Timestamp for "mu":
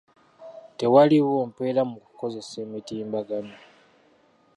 1.89-1.97